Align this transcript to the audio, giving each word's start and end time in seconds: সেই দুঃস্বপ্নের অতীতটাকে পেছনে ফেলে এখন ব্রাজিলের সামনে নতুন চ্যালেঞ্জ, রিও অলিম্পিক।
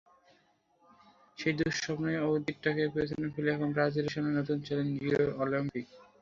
সেই 1.39 1.53
দুঃস্বপ্নের 1.59 2.17
অতীতটাকে 2.27 2.83
পেছনে 2.95 3.27
ফেলে 3.33 3.49
এখন 3.51 3.69
ব্রাজিলের 3.75 4.13
সামনে 4.13 4.31
নতুন 4.39 4.57
চ্যালেঞ্জ, 4.65 4.93
রিও 5.03 5.23
অলিম্পিক। 5.41 5.85